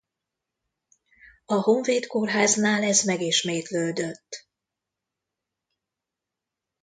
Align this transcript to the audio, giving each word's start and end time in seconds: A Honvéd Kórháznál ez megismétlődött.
A 1.45 1.53
Honvéd 1.53 2.07
Kórháznál 2.07 2.83
ez 2.83 3.03
megismétlődött. 3.03 4.47